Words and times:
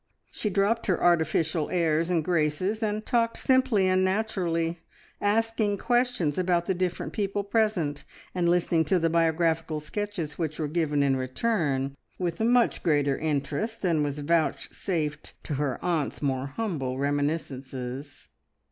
She 0.31 0.49
dropped 0.49 0.87
her 0.87 1.03
artificial 1.03 1.69
airs 1.69 2.09
and 2.09 2.25
graces, 2.25 2.81
and 2.81 3.05
talked 3.05 3.37
simply 3.37 3.87
and 3.87 4.03
naturally, 4.03 4.79
asking 5.21 5.77
questions 5.77 6.39
about 6.39 6.65
the 6.65 6.73
different 6.73 7.13
people 7.13 7.43
present, 7.43 8.03
and 8.33 8.49
listening 8.49 8.83
to 8.85 8.97
the 8.97 9.11
biographical 9.11 9.79
sketches 9.79 10.39
which 10.39 10.57
were 10.57 10.67
given 10.67 11.03
in 11.03 11.17
return, 11.17 11.95
with 12.17 12.39
much 12.39 12.81
greater 12.81 13.15
interest 13.15 13.83
than 13.83 14.01
was 14.01 14.17
vouchsafed 14.17 15.35
to 15.43 15.53
her 15.61 15.77
aunt's 15.85 16.19
more 16.19 16.47
humble 16.47 16.97
reminiscences. 16.97 18.29